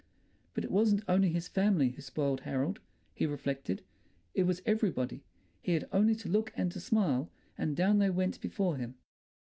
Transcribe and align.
But 0.55 0.63
it 0.63 0.71
wasn't 0.71 1.03
only 1.07 1.29
his 1.29 1.47
family 1.47 1.89
who 1.89 2.01
spoiled 2.01 2.39
Harold, 2.41 2.79
he 3.13 3.27
reflected, 3.27 3.83
it 4.33 4.45
was 4.47 4.63
everybody; 4.65 5.21
he 5.61 5.73
had 5.73 5.87
only 5.91 6.15
to 6.15 6.27
look 6.27 6.51
and 6.55 6.71
to 6.71 6.79
smile, 6.79 7.29
and 7.55 7.75
down 7.77 7.99
they 7.99 8.09
went 8.09 8.41
before 8.41 8.77
him. 8.77 8.95